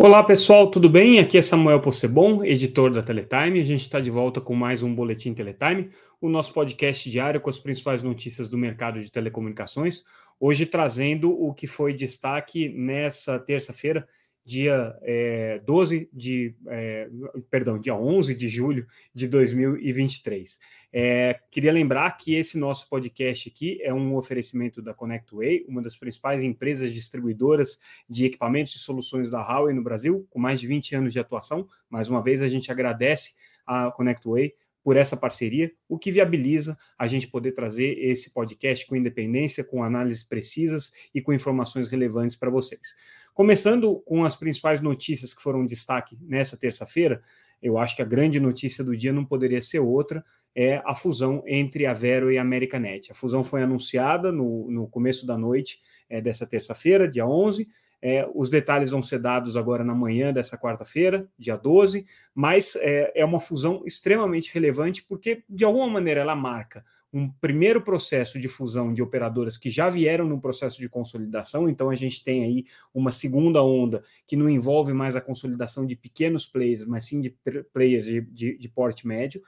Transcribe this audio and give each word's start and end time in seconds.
Olá 0.00 0.22
pessoal, 0.22 0.70
tudo 0.70 0.88
bem? 0.88 1.18
Aqui 1.18 1.36
é 1.36 1.42
Samuel 1.42 1.80
Possebon, 1.80 2.44
editor 2.44 2.92
da 2.92 3.02
Teletime. 3.02 3.60
A 3.60 3.64
gente 3.64 3.80
está 3.80 3.98
de 3.98 4.12
volta 4.12 4.40
com 4.40 4.54
mais 4.54 4.80
um 4.80 4.94
Boletim 4.94 5.34
Teletime, 5.34 5.90
o 6.20 6.28
nosso 6.28 6.54
podcast 6.54 7.10
diário 7.10 7.40
com 7.40 7.50
as 7.50 7.58
principais 7.58 8.00
notícias 8.00 8.48
do 8.48 8.56
mercado 8.56 9.02
de 9.02 9.10
telecomunicações. 9.10 10.04
Hoje 10.38 10.66
trazendo 10.66 11.32
o 11.32 11.52
que 11.52 11.66
foi 11.66 11.92
destaque 11.92 12.68
nessa 12.68 13.40
terça-feira, 13.40 14.06
dia 14.48 14.96
é, 15.02 15.58
12 15.58 16.08
de, 16.10 16.54
é, 16.68 17.10
perdão, 17.50 17.78
dia 17.78 17.94
11 17.94 18.34
de 18.34 18.48
julho 18.48 18.86
de 19.12 19.28
2023. 19.28 20.58
É, 20.90 21.38
queria 21.50 21.70
lembrar 21.70 22.10
que 22.12 22.34
esse 22.34 22.56
nosso 22.56 22.88
podcast 22.88 23.46
aqui 23.46 23.78
é 23.82 23.92
um 23.92 24.16
oferecimento 24.16 24.80
da 24.80 24.94
ConnectWay, 24.94 25.66
uma 25.68 25.82
das 25.82 25.98
principais 25.98 26.42
empresas 26.42 26.94
distribuidoras 26.94 27.78
de 28.08 28.24
equipamentos 28.24 28.74
e 28.74 28.78
soluções 28.78 29.28
da 29.30 29.46
Huawei 29.46 29.74
no 29.74 29.82
Brasil, 29.82 30.26
com 30.30 30.38
mais 30.38 30.58
de 30.58 30.66
20 30.66 30.96
anos 30.96 31.12
de 31.12 31.20
atuação. 31.20 31.68
Mais 31.90 32.08
uma 32.08 32.22
vez, 32.22 32.40
a 32.40 32.48
gente 32.48 32.72
agradece 32.72 33.34
a 33.66 33.90
ConnectWay 33.90 34.54
por 34.82 34.96
essa 34.96 35.18
parceria, 35.18 35.70
o 35.86 35.98
que 35.98 36.10
viabiliza 36.10 36.78
a 36.98 37.06
gente 37.06 37.28
poder 37.28 37.52
trazer 37.52 37.98
esse 37.98 38.32
podcast 38.32 38.86
com 38.86 38.96
independência, 38.96 39.62
com 39.62 39.84
análises 39.84 40.22
precisas 40.24 40.90
e 41.14 41.20
com 41.20 41.34
informações 41.34 41.90
relevantes 41.90 42.34
para 42.34 42.48
vocês. 42.48 42.94
Começando 43.38 44.00
com 44.00 44.24
as 44.24 44.34
principais 44.34 44.80
notícias 44.80 45.32
que 45.32 45.40
foram 45.40 45.64
destaque 45.64 46.18
nessa 46.20 46.56
terça-feira, 46.56 47.22
eu 47.62 47.78
acho 47.78 47.94
que 47.94 48.02
a 48.02 48.04
grande 48.04 48.40
notícia 48.40 48.82
do 48.82 48.96
dia 48.96 49.12
não 49.12 49.24
poderia 49.24 49.62
ser 49.62 49.78
outra, 49.78 50.24
é 50.56 50.82
a 50.84 50.92
fusão 50.92 51.44
entre 51.46 51.86
a 51.86 51.94
Vero 51.94 52.32
e 52.32 52.36
a 52.36 52.42
Americanet. 52.42 53.12
A 53.12 53.14
fusão 53.14 53.44
foi 53.44 53.62
anunciada 53.62 54.32
no, 54.32 54.68
no 54.68 54.88
começo 54.88 55.24
da 55.24 55.38
noite 55.38 55.78
é, 56.10 56.20
dessa 56.20 56.48
terça-feira, 56.48 57.06
dia 57.08 57.28
11, 57.28 57.68
é, 58.02 58.28
os 58.34 58.50
detalhes 58.50 58.90
vão 58.90 59.02
ser 59.02 59.20
dados 59.20 59.56
agora 59.56 59.84
na 59.84 59.94
manhã 59.94 60.32
dessa 60.32 60.58
quarta-feira, 60.58 61.28
dia 61.38 61.56
12, 61.56 62.06
mas 62.34 62.74
é, 62.74 63.20
é, 63.20 63.24
uma 63.24 63.38
fusão 63.38 63.84
extremamente 63.86 64.52
relevante 64.52 65.04
porque, 65.08 65.44
de 65.48 65.64
alguma 65.64 65.86
maneira, 65.86 66.22
ela 66.22 66.34
marca 66.34 66.84
um 67.12 67.30
primeiro 67.30 67.80
processo 67.80 68.38
de 68.38 68.48
fusão 68.48 68.92
de 68.92 69.02
operadoras 69.02 69.56
que 69.56 69.70
já 69.70 69.88
vieram 69.88 70.26
no 70.26 70.40
processo 70.40 70.78
de 70.78 70.88
consolidação, 70.88 71.68
então 71.68 71.88
a 71.88 71.94
gente 71.94 72.22
tem 72.22 72.44
aí 72.44 72.66
uma 72.92 73.10
segunda 73.10 73.62
onda 73.62 74.04
que 74.26 74.36
não 74.36 74.48
envolve 74.48 74.92
mais 74.92 75.16
a 75.16 75.20
consolidação 75.20 75.86
de 75.86 75.96
pequenos 75.96 76.46
players, 76.46 76.84
mas 76.84 77.06
sim 77.06 77.20
de 77.20 77.34
players 77.72 78.06
de, 78.06 78.20
de, 78.20 78.58
de 78.58 78.68
porte 78.68 79.06
médio. 79.06 79.42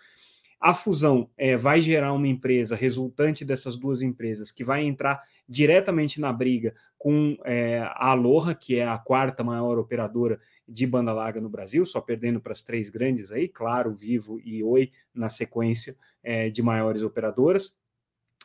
A 0.60 0.74
fusão 0.74 1.30
é, 1.38 1.56
vai 1.56 1.80
gerar 1.80 2.12
uma 2.12 2.28
empresa 2.28 2.76
resultante 2.76 3.44
dessas 3.44 3.76
duas 3.76 4.02
empresas 4.02 4.52
que 4.52 4.62
vai 4.62 4.84
entrar 4.84 5.20
diretamente 5.48 6.20
na 6.20 6.30
briga 6.32 6.74
com 6.98 7.38
é, 7.44 7.80
a 7.80 8.10
Aloha, 8.10 8.54
que 8.54 8.76
é 8.76 8.86
a 8.86 8.98
quarta 8.98 9.42
maior 9.42 9.78
operadora 9.78 10.38
de 10.68 10.86
banda 10.86 11.12
larga 11.14 11.40
no 11.40 11.48
Brasil, 11.48 11.86
só 11.86 12.00
perdendo 12.00 12.40
para 12.40 12.52
as 12.52 12.62
três 12.62 12.90
grandes 12.90 13.32
aí, 13.32 13.48
claro, 13.48 13.94
Vivo 13.94 14.38
e 14.44 14.62
Oi, 14.62 14.92
na 15.14 15.30
sequência 15.30 15.96
é, 16.22 16.50
de 16.50 16.62
maiores 16.62 17.02
operadoras 17.02 17.80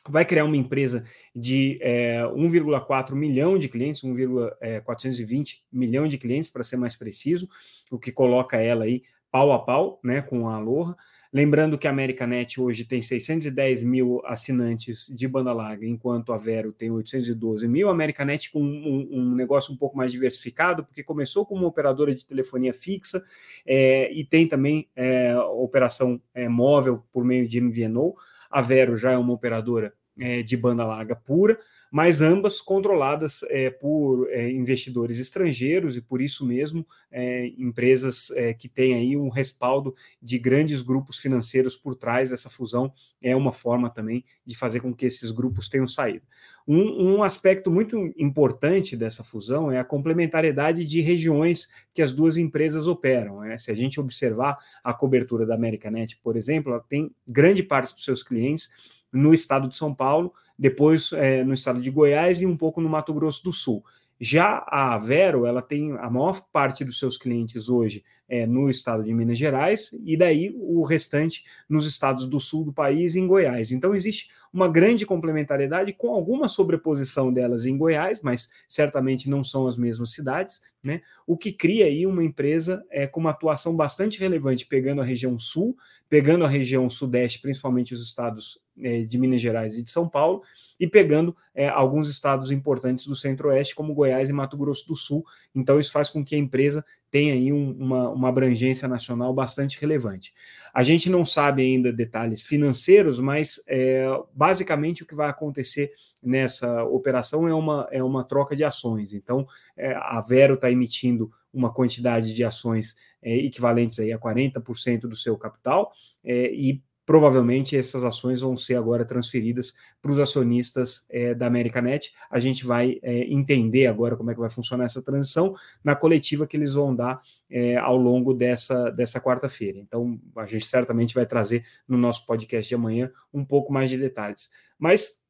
vai 0.07 0.23
criar 0.23 0.45
uma 0.45 0.55
empresa 0.55 1.03
de 1.35 1.79
é, 1.81 2.21
1,4 2.21 3.13
milhão 3.13 3.57
de 3.57 3.67
clientes, 3.67 4.03
1,420 4.03 5.55
é, 5.55 5.75
milhão 5.75 6.07
de 6.07 6.17
clientes, 6.17 6.49
para 6.49 6.63
ser 6.63 6.77
mais 6.77 6.95
preciso, 6.95 7.49
o 7.89 7.97
que 7.97 8.11
coloca 8.11 8.57
ela 8.57 8.85
aí 8.85 9.03
pau 9.31 9.51
a 9.51 9.59
pau 9.59 9.99
né, 10.03 10.21
com 10.21 10.47
a 10.47 10.55
Aloha. 10.55 10.95
Lembrando 11.35 11.77
que 11.77 11.85
a 11.85 11.89
Americanet 11.89 12.61
hoje 12.61 12.85
tem 12.85 13.01
610 13.01 13.83
mil 13.83 14.21
assinantes 14.23 15.13
de 15.13 15.27
banda 15.27 15.51
larga, 15.51 15.85
enquanto 15.85 16.31
a 16.31 16.37
Vero 16.37 16.71
tem 16.71 16.89
812 16.89 17.67
mil. 17.67 17.89
A 17.89 17.91
Americanet 17.91 18.49
com 18.49 18.61
um, 18.63 19.09
um 19.11 19.35
negócio 19.35 19.73
um 19.73 19.75
pouco 19.75 19.97
mais 19.97 20.13
diversificado, 20.13 20.85
porque 20.85 21.03
começou 21.03 21.45
como 21.45 21.63
uma 21.63 21.67
operadora 21.67 22.15
de 22.15 22.25
telefonia 22.25 22.73
fixa 22.73 23.21
é, 23.65 24.09
e 24.13 24.23
tem 24.23 24.47
também 24.47 24.87
é, 24.95 25.37
operação 25.37 26.21
é, 26.33 26.47
móvel 26.47 27.03
por 27.11 27.25
meio 27.25 27.45
de 27.49 27.59
MVNO. 27.59 28.15
A 28.49 28.61
Vero 28.61 28.95
já 28.95 29.11
é 29.11 29.17
uma 29.17 29.33
operadora 29.33 29.93
é, 30.17 30.41
de 30.41 30.55
banda 30.55 30.85
larga 30.85 31.17
pura, 31.17 31.59
mas 31.95 32.19
ambas 32.19 32.59
controladas 32.59 33.41
é, 33.43 33.69
por 33.69 34.27
é, 34.29 34.51
investidores 34.51 35.17
estrangeiros 35.17 35.95
e 35.95 36.01
por 36.01 36.21
isso 36.21 36.45
mesmo 36.45 36.85
é, 37.09 37.47
empresas 37.57 38.29
é, 38.31 38.53
que 38.53 38.67
têm 38.67 38.95
aí 38.95 39.15
um 39.15 39.29
respaldo 39.29 39.95
de 40.21 40.37
grandes 40.37 40.81
grupos 40.81 41.17
financeiros 41.17 41.77
por 41.77 41.95
trás 41.95 42.31
dessa 42.31 42.49
fusão 42.49 42.91
é 43.21 43.33
uma 43.33 43.53
forma 43.53 43.89
também 43.89 44.25
de 44.45 44.57
fazer 44.57 44.81
com 44.81 44.93
que 44.93 45.05
esses 45.05 45.31
grupos 45.31 45.69
tenham 45.69 45.87
saído. 45.87 46.25
Um, 46.67 47.13
um 47.15 47.23
aspecto 47.23 47.71
muito 47.71 47.97
importante 48.17 48.97
dessa 48.97 49.23
fusão 49.23 49.71
é 49.71 49.79
a 49.79 49.85
complementariedade 49.85 50.85
de 50.85 50.99
regiões 50.99 51.69
que 51.93 52.01
as 52.01 52.11
duas 52.11 52.35
empresas 52.35 52.87
operam. 52.87 53.39
Né? 53.39 53.57
Se 53.57 53.71
a 53.71 53.73
gente 53.73 54.01
observar 54.01 54.57
a 54.83 54.93
cobertura 54.93 55.45
da 55.45 55.55
Americanet, 55.55 56.19
por 56.21 56.35
exemplo, 56.35 56.73
ela 56.73 56.83
tem 56.89 57.15
grande 57.25 57.63
parte 57.63 57.93
dos 57.93 58.03
seus 58.03 58.21
clientes 58.21 58.69
no 59.13 59.33
estado 59.33 59.69
de 59.69 59.77
São 59.77 59.95
Paulo, 59.95 60.33
depois 60.57 61.11
é, 61.13 61.43
no 61.43 61.53
estado 61.53 61.81
de 61.81 61.89
Goiás 61.89 62.41
e 62.41 62.45
um 62.45 62.55
pouco 62.57 62.81
no 62.81 62.89
Mato 62.89 63.13
Grosso 63.13 63.43
do 63.43 63.53
Sul. 63.53 63.83
Já 64.19 64.65
a 64.67 64.97
Vero, 64.97 65.45
ela 65.45 65.61
tem 65.61 65.91
a 65.97 66.09
maior 66.09 66.41
parte 66.51 66.85
dos 66.85 66.97
seus 66.97 67.17
clientes 67.17 67.67
hoje 67.67 68.01
é, 68.29 68.47
no 68.47 68.69
estado 68.69 69.03
de 69.03 69.13
Minas 69.13 69.37
Gerais 69.37 69.91
e 70.05 70.15
daí 70.15 70.55
o 70.57 70.83
restante 70.83 71.43
nos 71.67 71.85
estados 71.85 72.25
do 72.25 72.39
sul 72.39 72.63
do 72.63 72.71
país 72.71 73.15
e 73.15 73.19
em 73.19 73.27
Goiás. 73.27 73.71
Então 73.71 73.93
existe 73.93 74.29
uma 74.55 74.69
grande 74.69 75.05
complementariedade 75.05 75.91
com 75.91 76.13
alguma 76.13 76.47
sobreposição 76.47 77.31
delas 77.31 77.65
em 77.65 77.77
Goiás, 77.77 78.21
mas 78.21 78.49
certamente 78.69 79.29
não 79.29 79.43
são 79.43 79.67
as 79.67 79.75
mesmas 79.75 80.13
cidades, 80.13 80.61
né? 80.81 81.01
O 81.27 81.35
que 81.35 81.51
cria 81.51 81.87
aí 81.87 82.07
uma 82.07 82.23
empresa 82.23 82.81
é, 82.89 83.05
com 83.05 83.19
uma 83.19 83.31
atuação 83.31 83.75
bastante 83.75 84.17
relevante, 84.17 84.65
pegando 84.65 85.01
a 85.01 85.03
região 85.03 85.37
sul, 85.37 85.75
pegando 86.07 86.45
a 86.45 86.47
região 86.47 86.89
sudeste, 86.89 87.41
principalmente 87.41 87.93
os 87.93 88.01
estados 88.01 88.57
é, 88.81 89.01
de 89.01 89.17
Minas 89.17 89.41
Gerais 89.41 89.75
e 89.75 89.83
de 89.83 89.91
São 89.91 90.07
Paulo, 90.07 90.41
e 90.79 90.87
pegando 90.87 91.35
é, 91.53 91.67
alguns 91.67 92.09
estados 92.09 92.49
importantes 92.49 93.05
do 93.07 93.15
centro-oeste, 93.15 93.75
como 93.75 93.93
Goiás 93.93 94.29
e 94.29 94.33
Mato 94.33 94.55
Grosso 94.55 94.87
do 94.87 94.95
Sul. 94.95 95.25
Então, 95.53 95.81
isso 95.81 95.91
faz 95.91 96.09
com 96.09 96.23
que 96.23 96.33
a 96.33 96.39
empresa 96.39 96.85
tenha 97.15 97.33
aí 97.33 97.53
um, 97.53 97.71
uma, 97.79 98.09
uma 98.09 98.27
abrangência 98.27 98.89
nacional 98.89 99.33
bastante 99.33 99.79
relevante. 99.79 100.33
A 100.73 100.83
gente 100.83 101.09
não 101.09 101.23
sabe 101.23 101.61
ainda 101.61 101.93
detalhes 101.93 102.43
financeiros, 102.43 103.21
mas 103.21 103.63
é, 103.69 104.05
basicamente 104.33 105.01
o 105.01 105.05
que 105.05 105.15
vai 105.15 105.29
acontecer 105.29 105.93
nessa 106.21 106.83
operação 106.83 107.47
é 107.47 107.53
uma, 107.53 107.87
é 107.89 108.03
uma 108.03 108.25
troca 108.25 108.53
de 108.53 108.65
ações. 108.65 109.13
Então, 109.13 109.47
é, 109.77 109.95
a 109.95 110.19
Vero 110.19 110.55
está 110.55 110.69
emitindo 110.69 111.31
uma 111.53 111.71
quantidade 111.71 112.33
de 112.33 112.43
ações 112.43 112.97
é, 113.23 113.33
equivalentes 113.37 113.97
aí 113.97 114.11
a 114.11 114.19
40% 114.19 115.07
do 115.07 115.15
seu 115.15 115.37
capital, 115.37 115.93
é, 116.21 116.53
e 116.53 116.83
provavelmente 117.05 117.77
essas 117.77 118.03
ações 118.03 118.41
vão 118.41 118.57
ser 118.57 118.75
agora 118.75 119.05
transferidas 119.05 119.73
para 120.01 120.11
os 120.11 120.19
acionistas 120.19 121.05
é, 121.09 121.33
da 121.33 121.45
Americanet. 121.45 122.13
A 122.29 122.39
gente 122.39 122.65
vai 122.65 122.99
é, 123.03 123.25
entender 123.25 123.85
agora 123.87 124.15
como 124.15 124.31
é 124.31 124.33
que 124.33 124.39
vai 124.39 124.49
funcionar 124.49 124.85
essa 124.85 125.01
transição 125.01 125.55
na 125.83 125.95
coletiva 125.95 126.47
que 126.47 126.57
eles 126.57 126.73
vão 126.73 126.95
dar 126.95 127.21
é, 127.49 127.77
ao 127.77 127.95
longo 127.95 128.33
dessa, 128.33 128.89
dessa 128.89 129.21
quarta-feira. 129.21 129.79
Então, 129.79 130.19
a 130.35 130.45
gente 130.45 130.65
certamente 130.65 131.13
vai 131.13 131.25
trazer 131.25 131.63
no 131.87 131.97
nosso 131.97 132.25
podcast 132.25 132.67
de 132.67 132.75
amanhã 132.75 133.11
um 133.33 133.45
pouco 133.45 133.71
mais 133.71 133.89
de 133.89 133.97
detalhes. 133.97 134.49
Mas 134.79 135.21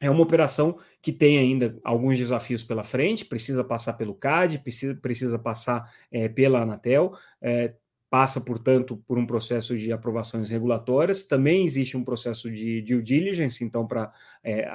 é 0.00 0.10
uma 0.10 0.22
operação 0.22 0.78
que 1.00 1.12
tem 1.12 1.38
ainda 1.38 1.78
alguns 1.82 2.18
desafios 2.18 2.62
pela 2.62 2.84
frente, 2.84 3.24
precisa 3.24 3.64
passar 3.64 3.94
pelo 3.94 4.14
CAD, 4.14 4.58
precisa, 4.58 4.94
precisa 4.94 5.38
passar 5.38 5.90
é, 6.12 6.28
pela 6.28 6.60
Anatel, 6.60 7.14
é, 7.40 7.74
passa, 8.16 8.40
portanto, 8.40 8.96
por 9.06 9.18
um 9.18 9.26
processo 9.26 9.76
de 9.76 9.92
aprovações 9.92 10.48
regulatórias, 10.48 11.22
também 11.22 11.66
existe 11.66 11.98
um 11.98 12.02
processo 12.02 12.50
de 12.50 12.80
due 12.80 13.02
diligence, 13.02 13.62
então, 13.62 13.86
para 13.86 14.10
é, 14.42 14.66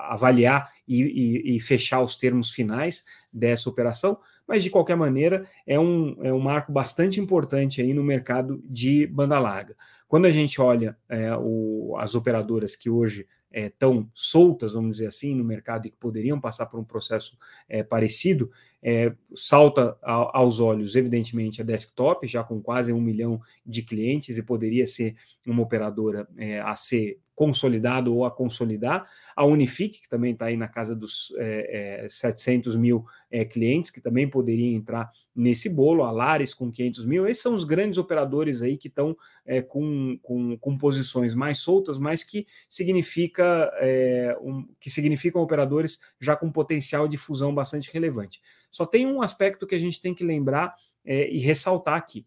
avaliar 0.00 0.70
e, 0.86 1.00
e, 1.00 1.56
e, 1.56 1.60
fechar 1.60 2.02
os 2.02 2.18
termos 2.18 2.50
finais 2.50 3.06
dessa 3.32 3.70
operação, 3.70 4.18
mas 4.46 4.62
de 4.62 4.68
qualquer 4.68 4.98
maneira 4.98 5.48
é 5.66 5.80
um, 5.80 6.14
é 6.22 6.30
um 6.30 6.40
marco 6.40 6.70
bastante 6.70 7.18
importante 7.18 7.80
aí 7.80 7.94
no 7.94 8.04
mercado 8.04 8.62
de 8.66 9.06
banda 9.06 9.38
larga. 9.38 9.74
Quando 10.06 10.26
a 10.26 10.30
gente 10.30 10.60
olha 10.60 10.94
é, 11.08 11.34
o, 11.38 11.96
as 11.98 12.14
operadoras 12.14 12.76
que 12.76 12.90
hoje 12.90 13.26
é, 13.50 13.72
soltas, 14.14 14.74
vamos 14.74 14.98
dizer 14.98 15.06
assim, 15.06 15.34
no 15.34 15.42
mercado 15.42 15.86
e 15.86 15.90
que 15.90 15.96
poderiam 15.96 16.38
passar 16.38 16.66
por 16.66 16.78
um 16.78 16.84
processo 16.84 17.38
é, 17.66 17.82
parecido, 17.82 18.50
é, 18.82 19.14
salta 19.34 19.96
a, 20.02 20.38
aos 20.38 20.60
olhos, 20.60 20.96
evidentemente, 20.96 21.60
a 21.60 21.64
desktop, 21.64 22.26
já 22.26 22.42
com 22.42 22.60
quase 22.60 22.92
um 22.92 23.00
milhão 23.00 23.40
de 23.64 23.82
clientes 23.82 24.38
e 24.38 24.42
poderia 24.42 24.86
ser 24.86 25.14
uma 25.46 25.62
operadora 25.62 26.26
é, 26.36 26.60
a 26.60 26.74
ser 26.76 27.18
consolidado 27.40 28.14
ou 28.14 28.26
a 28.26 28.30
consolidar. 28.30 29.08
A 29.34 29.46
Unifique, 29.46 30.02
que 30.02 30.08
também 30.10 30.34
está 30.34 30.44
aí 30.44 30.58
na 30.58 30.68
casa 30.68 30.94
dos 30.94 31.32
é, 31.38 32.04
é, 32.04 32.08
700 32.10 32.76
mil 32.76 33.06
é, 33.30 33.46
clientes, 33.46 33.90
que 33.90 33.98
também 33.98 34.28
poderia 34.28 34.76
entrar 34.76 35.10
nesse 35.34 35.66
bolo. 35.70 36.04
A 36.04 36.10
Lares 36.10 36.52
com 36.52 36.70
500 36.70 37.06
mil. 37.06 37.26
Esses 37.26 37.42
são 37.42 37.54
os 37.54 37.64
grandes 37.64 37.96
operadores 37.96 38.60
aí 38.60 38.76
que 38.76 38.88
estão 38.88 39.16
é, 39.46 39.62
com 39.62 40.18
com, 40.20 40.58
com, 40.58 40.76
posições 40.76 41.32
mais 41.32 41.60
soltas, 41.60 41.98
mas 41.98 42.22
que 42.22 42.46
significa 42.68 43.72
é, 43.76 44.36
um, 44.42 44.68
que 44.78 44.90
significam 44.90 45.40
operadores 45.40 45.98
já 46.20 46.36
com 46.36 46.52
potencial 46.52 47.08
de 47.08 47.16
fusão 47.16 47.54
bastante 47.54 47.90
relevante. 47.90 48.42
Só 48.70 48.86
tem 48.86 49.06
um 49.06 49.22
aspecto 49.22 49.66
que 49.66 49.74
a 49.74 49.78
gente 49.78 50.00
tem 50.00 50.14
que 50.14 50.24
lembrar 50.24 50.74
é, 51.04 51.30
e 51.30 51.38
ressaltar 51.38 51.96
aqui. 51.96 52.26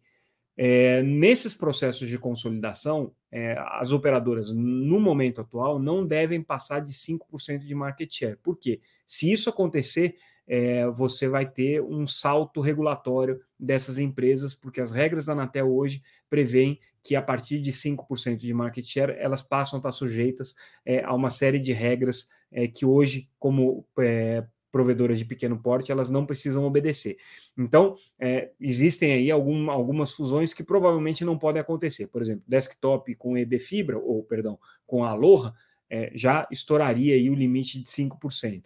É, 0.55 1.01
nesses 1.01 1.55
processos 1.55 2.07
de 2.07 2.17
consolidação, 2.19 3.11
é, 3.31 3.57
as 3.71 3.91
operadoras, 3.91 4.51
no 4.51 4.99
momento 4.99 5.41
atual, 5.41 5.79
não 5.79 6.05
devem 6.05 6.41
passar 6.41 6.79
de 6.79 6.93
5% 6.93 7.65
de 7.65 7.73
market 7.73 8.11
share. 8.11 8.37
Por 8.37 8.57
quê? 8.57 8.79
Se 9.07 9.31
isso 9.31 9.49
acontecer, 9.49 10.15
é, 10.47 10.85
você 10.87 11.27
vai 11.27 11.49
ter 11.49 11.81
um 11.81 12.05
salto 12.05 12.61
regulatório 12.61 13.41
dessas 13.59 13.97
empresas, 13.97 14.53
porque 14.53 14.79
as 14.79 14.91
regras 14.91 15.25
da 15.25 15.33
Anatel 15.33 15.73
hoje 15.73 16.03
prevêem 16.29 16.79
que 17.01 17.15
a 17.15 17.21
partir 17.21 17.59
de 17.59 17.71
5% 17.71 18.37
de 18.37 18.53
market 18.53 18.85
share, 18.85 19.13
elas 19.17 19.41
passam 19.41 19.77
a 19.77 19.79
estar 19.79 19.91
sujeitas 19.91 20.55
é, 20.85 21.03
a 21.03 21.13
uma 21.13 21.29
série 21.29 21.59
de 21.59 21.73
regras 21.73 22.29
é, 22.51 22.67
que 22.67 22.85
hoje, 22.85 23.29
como 23.39 23.85
é, 23.99 24.45
provedoras 24.73 25.19
de 25.19 25.25
pequeno 25.25 25.55
porte, 25.55 25.91
elas 25.91 26.09
não 26.09 26.25
precisam 26.25 26.65
obedecer. 26.65 27.15
Então, 27.55 27.95
é, 28.19 28.49
existem 28.59 29.13
aí 29.13 29.29
algum, 29.29 29.69
algumas 29.69 30.11
fusões 30.11 30.51
que 30.51 30.63
provavelmente 30.63 31.23
não 31.23 31.37
podem 31.37 31.61
acontecer. 31.61 32.07
Por 32.07 32.23
exemplo, 32.23 32.43
desktop 32.47 33.13
com 33.13 33.37
EB 33.37 33.59
Fibra, 33.59 33.99
ou 33.99 34.23
perdão, 34.23 34.57
com 34.87 35.03
a 35.03 35.11
Aloha, 35.11 35.53
é, 35.87 36.11
já 36.15 36.47
estouraria 36.51 37.13
aí 37.13 37.29
o 37.29 37.35
limite 37.35 37.79
de 37.79 37.87
5%. 37.87 38.63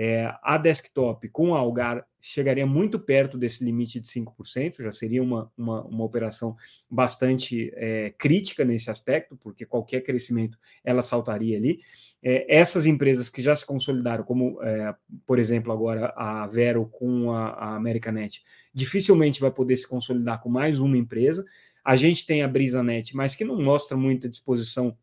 É, 0.00 0.32
a 0.44 0.56
desktop 0.56 1.28
com 1.30 1.56
a 1.56 1.58
Algar 1.58 2.06
chegaria 2.20 2.64
muito 2.64 3.00
perto 3.00 3.36
desse 3.36 3.64
limite 3.64 3.98
de 3.98 4.06
5%, 4.06 4.80
já 4.80 4.92
seria 4.92 5.20
uma, 5.20 5.50
uma, 5.58 5.84
uma 5.86 6.04
operação 6.04 6.54
bastante 6.88 7.72
é, 7.74 8.14
crítica 8.16 8.64
nesse 8.64 8.92
aspecto, 8.92 9.36
porque 9.36 9.66
qualquer 9.66 10.02
crescimento 10.02 10.56
ela 10.84 11.02
saltaria 11.02 11.56
ali. 11.56 11.80
É, 12.22 12.58
essas 12.60 12.86
empresas 12.86 13.28
que 13.28 13.42
já 13.42 13.56
se 13.56 13.66
consolidaram, 13.66 14.22
como 14.22 14.62
é, 14.62 14.94
por 15.26 15.40
exemplo 15.40 15.72
agora 15.72 16.12
a 16.16 16.46
Vero 16.46 16.86
com 16.86 17.32
a, 17.32 17.48
a 17.48 17.74
Americanet, 17.74 18.44
dificilmente 18.72 19.40
vai 19.40 19.50
poder 19.50 19.74
se 19.74 19.88
consolidar 19.88 20.40
com 20.40 20.48
mais 20.48 20.78
uma 20.78 20.96
empresa. 20.96 21.44
A 21.84 21.96
gente 21.96 22.24
tem 22.24 22.44
a 22.44 22.48
BrisaNet, 22.48 23.16
mas 23.16 23.34
que 23.34 23.44
não 23.44 23.60
mostra 23.60 23.96
muita 23.96 24.28
disposição 24.28 24.96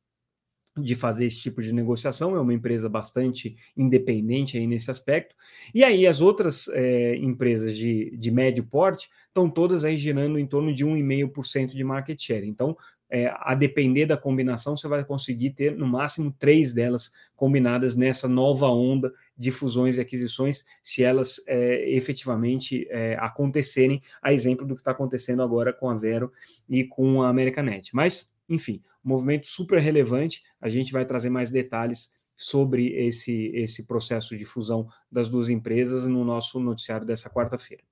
de 0.77 0.95
fazer 0.95 1.25
esse 1.25 1.39
tipo 1.39 1.61
de 1.61 1.73
negociação, 1.73 2.35
é 2.35 2.39
uma 2.39 2.53
empresa 2.53 2.89
bastante 2.89 3.55
independente 3.77 4.57
aí 4.57 4.67
nesse 4.67 4.91
aspecto. 4.91 5.35
E 5.73 5.83
aí 5.83 6.05
as 6.05 6.21
outras 6.21 6.67
é, 6.69 7.15
empresas 7.15 7.77
de, 7.77 8.15
de 8.17 8.31
médio 8.31 8.63
porte 8.63 9.09
estão 9.27 9.49
todas 9.49 9.85
aí 9.85 9.97
girando 9.97 10.37
em 10.37 10.45
torno 10.45 10.73
de 10.73 10.85
1,5% 10.85 11.71
de 11.71 11.83
market 11.83 12.21
share. 12.21 12.47
Então, 12.47 12.75
é, 13.09 13.33
a 13.37 13.53
depender 13.53 14.05
da 14.05 14.17
combinação, 14.17 14.75
você 14.75 14.87
vai 14.87 15.05
conseguir 15.05 15.51
ter 15.51 15.75
no 15.77 15.87
máximo 15.87 16.35
três 16.37 16.73
delas 16.73 17.13
combinadas 17.35 17.95
nessa 17.95 18.27
nova 18.27 18.67
onda 18.67 19.13
de 19.37 19.51
fusões 19.51 19.97
e 19.97 20.01
aquisições, 20.01 20.65
se 20.83 21.03
elas 21.03 21.41
é, 21.47 21.89
efetivamente 21.91 22.87
é, 22.89 23.15
acontecerem, 23.19 24.01
a 24.21 24.33
exemplo 24.33 24.65
do 24.65 24.75
que 24.75 24.81
está 24.81 24.91
acontecendo 24.91 25.41
agora 25.41 25.71
com 25.71 25.89
a 25.89 25.95
Vero 25.95 26.31
e 26.67 26.83
com 26.83 27.21
a 27.21 27.29
Americanet. 27.29 27.95
Mas 27.95 28.34
enfim, 28.49 28.81
movimento 29.03 29.47
super 29.47 29.79
relevante. 29.79 30.43
A 30.59 30.69
gente 30.69 30.91
vai 30.91 31.05
trazer 31.05 31.29
mais 31.29 31.51
detalhes 31.51 32.11
sobre 32.37 32.87
esse, 32.93 33.51
esse 33.53 33.85
processo 33.85 34.35
de 34.35 34.45
fusão 34.45 34.87
das 35.11 35.29
duas 35.29 35.49
empresas 35.49 36.07
no 36.07 36.23
nosso 36.25 36.59
noticiário 36.59 37.05
dessa 37.05 37.29
quarta-feira. 37.29 37.83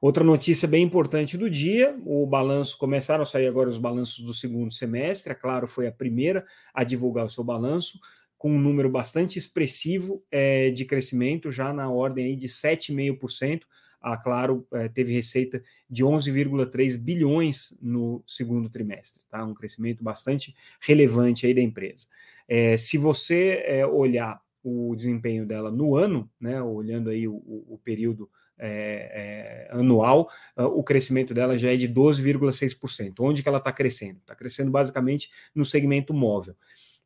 Outra 0.00 0.22
notícia 0.22 0.68
bem 0.68 0.84
importante 0.84 1.36
do 1.36 1.48
dia: 1.48 1.96
o 2.04 2.26
balanço 2.26 2.76
começaram 2.76 3.22
a 3.22 3.26
sair 3.26 3.46
agora 3.46 3.70
os 3.70 3.78
balanços 3.78 4.24
do 4.24 4.34
segundo 4.34 4.72
semestre. 4.72 5.32
A 5.32 5.36
Claro 5.36 5.66
foi 5.66 5.86
a 5.86 5.92
primeira 5.92 6.44
a 6.74 6.84
divulgar 6.84 7.24
o 7.24 7.30
seu 7.30 7.42
balanço, 7.42 7.98
com 8.36 8.50
um 8.50 8.60
número 8.60 8.90
bastante 8.90 9.38
expressivo 9.38 10.22
é, 10.30 10.70
de 10.70 10.84
crescimento, 10.84 11.50
já 11.50 11.72
na 11.72 11.90
ordem 11.90 12.26
aí 12.26 12.36
de 12.36 12.48
7,5% 12.48 13.62
a 14.04 14.16
Claro 14.16 14.66
é, 14.72 14.88
teve 14.88 15.12
receita 15.12 15.62
de 15.88 16.04
11,3 16.04 16.98
bilhões 16.98 17.74
no 17.80 18.22
segundo 18.26 18.68
trimestre, 18.68 19.22
tá? 19.30 19.44
Um 19.44 19.54
crescimento 19.54 20.04
bastante 20.04 20.54
relevante 20.80 21.46
aí 21.46 21.54
da 21.54 21.60
empresa. 21.60 22.06
É, 22.46 22.76
se 22.76 22.98
você 22.98 23.62
é, 23.64 23.86
olhar 23.86 24.40
o 24.62 24.94
desempenho 24.94 25.46
dela 25.46 25.70
no 25.70 25.96
ano, 25.96 26.30
né, 26.40 26.60
olhando 26.62 27.10
aí 27.10 27.26
o, 27.26 27.34
o 27.34 27.80
período 27.82 28.28
é, 28.58 29.68
é, 29.68 29.76
anual, 29.76 30.30
uh, 30.56 30.64
o 30.64 30.82
crescimento 30.82 31.34
dela 31.34 31.58
já 31.58 31.72
é 31.72 31.76
de 31.76 31.88
12,6%. 31.88 33.14
Onde 33.20 33.42
que 33.42 33.48
ela 33.48 33.58
está 33.58 33.72
crescendo? 33.72 34.18
Está 34.18 34.34
crescendo 34.34 34.70
basicamente 34.70 35.30
no 35.54 35.64
segmento 35.64 36.14
móvel. 36.14 36.54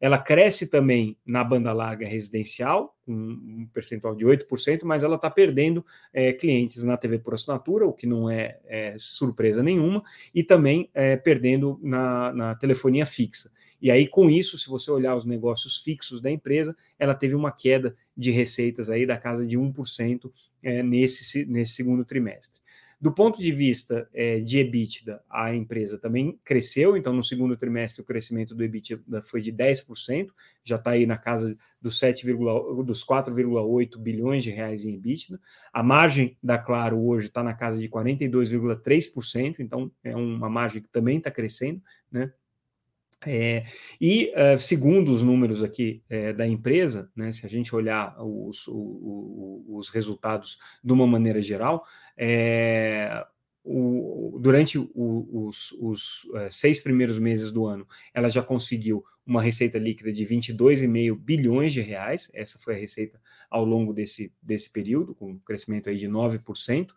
Ela 0.00 0.18
cresce 0.18 0.70
também 0.70 1.16
na 1.26 1.42
banda 1.42 1.72
larga 1.72 2.06
residencial, 2.06 2.96
com 3.04 3.12
um 3.12 3.68
percentual 3.72 4.14
de 4.14 4.24
8%, 4.24 4.80
mas 4.84 5.02
ela 5.02 5.16
está 5.16 5.28
perdendo 5.28 5.84
é, 6.12 6.32
clientes 6.32 6.84
na 6.84 6.96
TV 6.96 7.18
por 7.18 7.34
assinatura, 7.34 7.86
o 7.86 7.92
que 7.92 8.06
não 8.06 8.30
é, 8.30 8.58
é 8.66 8.94
surpresa 8.98 9.62
nenhuma, 9.62 10.02
e 10.34 10.44
também 10.44 10.88
é, 10.94 11.16
perdendo 11.16 11.80
na, 11.82 12.32
na 12.32 12.54
telefonia 12.54 13.06
fixa. 13.06 13.50
E 13.80 13.90
aí, 13.90 14.08
com 14.08 14.28
isso, 14.28 14.58
se 14.58 14.68
você 14.68 14.90
olhar 14.90 15.16
os 15.16 15.24
negócios 15.24 15.78
fixos 15.78 16.20
da 16.20 16.30
empresa, 16.30 16.76
ela 16.98 17.14
teve 17.14 17.34
uma 17.34 17.52
queda 17.52 17.96
de 18.16 18.30
receitas 18.30 18.90
aí 18.90 19.06
da 19.06 19.16
casa 19.16 19.46
de 19.46 19.56
1% 19.56 20.30
é, 20.62 20.82
nesse, 20.82 21.44
nesse 21.46 21.72
segundo 21.72 22.04
trimestre. 22.04 22.60
Do 23.00 23.12
ponto 23.12 23.40
de 23.40 23.52
vista 23.52 24.08
é, 24.12 24.40
de 24.40 24.58
EBITDA, 24.58 25.22
a 25.30 25.54
empresa 25.54 25.96
também 25.98 26.36
cresceu, 26.44 26.96
então 26.96 27.12
no 27.12 27.22
segundo 27.22 27.56
trimestre 27.56 28.02
o 28.02 28.04
crescimento 28.04 28.56
do 28.56 28.64
EBITDA 28.64 29.22
foi 29.22 29.40
de 29.40 29.52
10%, 29.52 30.30
já 30.64 30.74
está 30.74 30.90
aí 30.90 31.06
na 31.06 31.16
casa 31.16 31.56
dos, 31.80 31.96
7, 32.00 32.26
dos 32.84 33.06
4,8 33.06 33.96
bilhões 33.98 34.42
de 34.42 34.50
reais 34.50 34.84
em 34.84 34.94
EBITDA. 34.94 35.40
A 35.72 35.80
margem 35.80 36.36
da 36.42 36.58
Claro 36.58 36.98
hoje 36.98 37.28
está 37.28 37.40
na 37.40 37.54
casa 37.54 37.80
de 37.80 37.88
42,3%, 37.88 39.60
então 39.60 39.92
é 40.02 40.16
uma 40.16 40.50
margem 40.50 40.82
que 40.82 40.88
também 40.88 41.18
está 41.18 41.30
crescendo, 41.30 41.80
né? 42.10 42.32
É, 43.26 43.64
e 44.00 44.32
uh, 44.36 44.58
segundo 44.58 45.12
os 45.12 45.24
números 45.24 45.62
aqui 45.62 46.02
é, 46.08 46.32
da 46.32 46.46
empresa, 46.46 47.10
né, 47.16 47.32
se 47.32 47.44
a 47.44 47.48
gente 47.48 47.74
olhar 47.74 48.16
os, 48.22 48.68
o, 48.68 48.74
o, 48.74 49.76
os 49.76 49.88
resultados 49.88 50.58
de 50.82 50.92
uma 50.92 51.06
maneira 51.06 51.42
geral, 51.42 51.84
é, 52.16 53.26
o, 53.64 54.38
durante 54.40 54.78
os, 54.78 55.72
os 55.72 56.24
uh, 56.24 56.50
seis 56.50 56.80
primeiros 56.80 57.18
meses 57.18 57.50
do 57.50 57.66
ano, 57.66 57.86
ela 58.14 58.30
já 58.30 58.42
conseguiu 58.42 59.04
uma 59.26 59.42
receita 59.42 59.78
líquida 59.78 60.10
de 60.10 60.24
22,5 60.24 61.14
bilhões 61.18 61.72
de 61.72 61.82
reais, 61.82 62.30
essa 62.32 62.58
foi 62.58 62.74
a 62.74 62.78
receita 62.78 63.20
ao 63.50 63.64
longo 63.64 63.92
desse, 63.92 64.32
desse 64.40 64.70
período, 64.70 65.14
com 65.14 65.32
um 65.32 65.38
crescimento 65.38 65.90
aí 65.90 65.96
de 65.96 66.08
9%. 66.08 66.88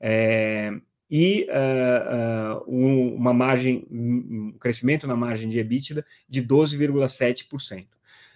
É, 0.00 0.70
e 1.10 1.46
uh, 1.48 2.64
uh, 2.64 2.74
um, 2.74 3.14
uma 3.14 3.32
margem, 3.32 3.86
um 3.90 4.52
crescimento 4.58 5.06
na 5.06 5.16
margem 5.16 5.48
de 5.48 5.58
EBITDA 5.58 6.04
de 6.28 6.42
12,7%. 6.42 7.86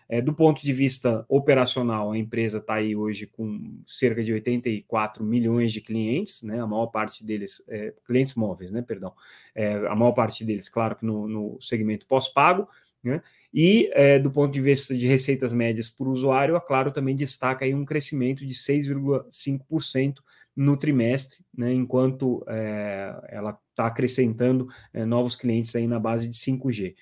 É, 0.08 0.20
do 0.20 0.34
ponto 0.34 0.62
de 0.62 0.72
vista 0.74 1.24
operacional, 1.26 2.12
a 2.12 2.18
empresa 2.18 2.58
está 2.58 2.74
aí 2.74 2.94
hoje 2.94 3.26
com 3.26 3.80
cerca 3.86 4.22
de 4.22 4.30
84 4.30 5.24
milhões 5.24 5.72
de 5.72 5.80
clientes, 5.80 6.42
né? 6.42 6.60
A 6.60 6.66
maior 6.66 6.88
parte 6.88 7.24
deles, 7.24 7.62
é, 7.66 7.94
clientes 8.06 8.34
móveis, 8.34 8.70
né? 8.70 8.82
Perdão, 8.82 9.14
é, 9.54 9.74
a 9.86 9.94
maior 9.94 10.12
parte 10.12 10.44
deles, 10.44 10.68
claro 10.68 10.96
que 10.96 11.06
no, 11.06 11.26
no 11.26 11.58
segmento 11.62 12.06
pós-pago, 12.06 12.68
né? 13.02 13.22
E 13.54 13.90
é, 13.94 14.18
do 14.18 14.30
ponto 14.30 14.52
de 14.52 14.60
vista 14.60 14.94
de 14.94 15.06
receitas 15.06 15.54
médias 15.54 15.88
por 15.88 16.06
usuário, 16.08 16.56
a 16.56 16.60
Claro 16.60 16.92
também 16.92 17.16
destaca 17.16 17.64
aí 17.64 17.74
um 17.74 17.84
crescimento 17.84 18.46
de 18.46 18.52
6,5% 18.52 20.16
no 20.54 20.76
trimestre, 20.76 21.38
né, 21.56 21.73
enquanto 21.73 22.44
é, 22.47 23.14
ela 23.28 23.59
está 23.71 23.87
acrescentando 23.87 24.68
é, 24.92 25.04
novos 25.04 25.35
clientes 25.35 25.75
aí 25.75 25.87
na 25.87 25.99
base 25.99 26.28
de 26.28 26.37
5G. 26.37 26.94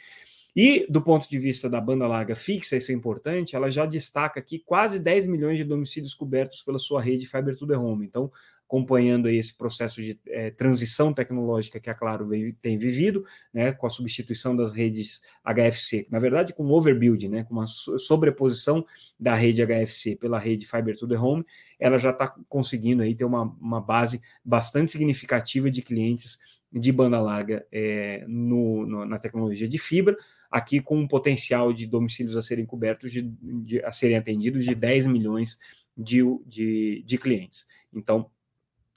E 0.55 0.87
do 0.91 1.01
ponto 1.01 1.29
de 1.29 1.39
vista 1.39 1.69
da 1.69 1.81
banda 1.81 2.07
larga 2.07 2.35
fixa, 2.35 2.77
isso 2.77 2.91
é 2.91 2.95
importante, 2.95 3.55
ela 3.55 3.71
já 3.71 3.87
destaca 3.87 4.41
aqui 4.41 4.59
quase 4.59 4.99
10 4.99 5.27
milhões 5.27 5.57
de 5.57 5.65
domicílios 5.65 6.15
cobertos 6.15 6.63
pela 6.63 6.79
sua 6.79 7.01
rede 7.01 7.27
Fiber 7.27 7.57
to 7.57 7.67
the 7.67 7.77
Home. 7.77 8.05
Então, 8.05 8.31
acompanhando 8.71 9.27
aí 9.27 9.37
esse 9.37 9.59
processo 9.59 10.01
de 10.01 10.17
é, 10.29 10.49
transição 10.53 11.13
tecnológica 11.13 11.81
que 11.81 11.91
a 11.91 11.95
Claro 11.95 12.29
tem 12.63 12.79
vivido, 12.79 13.25
né, 13.53 13.73
com 13.73 13.85
a 13.85 13.91
substituição 13.91 14.55
das 14.55 14.73
redes 14.73 15.21
HFC, 15.45 16.07
na 16.09 16.21
verdade 16.21 16.53
com 16.53 16.71
overbuild, 16.71 17.29
né, 17.29 17.43
com 17.43 17.53
uma 17.53 17.67
sobreposição 17.67 18.87
da 19.19 19.35
rede 19.35 19.61
HFC 19.67 20.15
pela 20.15 20.39
rede 20.39 20.69
Fiber 20.69 20.97
to 20.97 21.09
the 21.09 21.19
Home, 21.19 21.45
ela 21.81 21.99
já 21.99 22.11
está 22.11 22.29
conseguindo 22.49 23.03
aí 23.03 23.13
ter 23.13 23.25
uma, 23.25 23.43
uma 23.61 23.81
base 23.81 24.23
bastante 24.45 24.93
significativa 24.93 25.69
de 25.69 25.83
clientes 25.83 26.39
de 26.73 26.93
banda 26.93 27.21
larga 27.21 27.67
é, 27.73 28.25
no, 28.29 28.87
no, 28.87 29.05
na 29.05 29.19
tecnologia 29.19 29.67
de 29.67 29.79
fibra, 29.79 30.17
aqui 30.49 30.81
com 30.81 30.97
um 30.97 31.09
potencial 31.09 31.73
de 31.73 31.89
domicílios 31.89 32.37
a 32.37 32.43
serem 32.43 32.65
cobertos, 32.65 33.11
de, 33.11 33.23
de 33.23 33.85
a 33.85 33.91
serem 33.91 34.17
atendidos 34.17 34.65
de 34.65 34.77
10 34.77 35.07
milhões 35.07 35.59
de, 35.97 36.21
de, 36.47 37.03
de 37.05 37.19
clientes. 37.19 37.67
Então, 37.93 38.31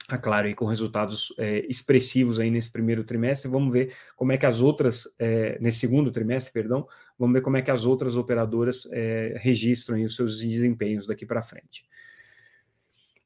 a 0.08 0.18
Claro 0.18 0.46
aí 0.46 0.54
com 0.54 0.66
resultados 0.66 1.32
é, 1.38 1.64
expressivos 1.68 2.38
aí 2.38 2.50
nesse 2.50 2.70
primeiro 2.70 3.04
trimestre. 3.04 3.50
Vamos 3.50 3.72
ver 3.72 3.94
como 4.16 4.32
é 4.32 4.36
que 4.36 4.46
as 4.46 4.60
outras, 4.60 5.08
é, 5.18 5.58
nesse 5.60 5.78
segundo 5.78 6.10
trimestre, 6.10 6.52
perdão, 6.52 6.86
vamos 7.18 7.34
ver 7.34 7.40
como 7.40 7.56
é 7.56 7.62
que 7.62 7.70
as 7.70 7.84
outras 7.84 8.16
operadoras 8.16 8.86
é, 8.92 9.36
registram 9.38 10.02
os 10.02 10.14
seus 10.14 10.40
desempenhos 10.40 11.06
daqui 11.06 11.24
para 11.24 11.42
frente. 11.42 11.86